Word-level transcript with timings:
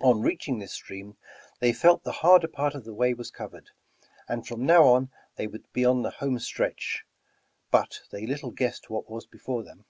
On 0.00 0.20
reaching 0.20 0.58
this 0.58 0.72
stream 0.72 1.16
they 1.60 1.72
felt 1.72 2.02
the 2.02 2.10
harder 2.26 2.48
part 2.48 2.74
of 2.74 2.82
the 2.82 2.92
way 2.92 3.14
was 3.14 3.30
covered, 3.30 3.70
and 4.28 4.44
from 4.44 4.66
now 4.66 4.82
on 4.88 5.12
they 5.36 5.46
would 5.46 5.72
be 5.72 5.84
on 5.84 6.02
the 6.02 6.10
home 6.10 6.40
str 6.40 6.64
etch, 6.64 7.04
but 7.70 8.00
they 8.10 8.26
little 8.26 8.50
guessed 8.50 8.90
what 8.90 9.08
was 9.08 9.26
before 9.26 9.62
them. 9.62 9.84